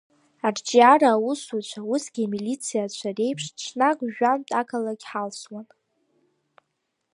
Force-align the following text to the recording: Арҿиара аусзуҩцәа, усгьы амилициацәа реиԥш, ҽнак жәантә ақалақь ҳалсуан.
Арҿиара 0.47 1.09
аусзуҩцәа, 1.13 1.81
усгьы 1.93 2.23
амилициацәа 2.25 3.09
реиԥш, 3.17 3.45
ҽнак 3.59 3.97
жәантә 4.15 4.53
ақалақь 4.59 5.05
ҳалсуан. 5.09 5.67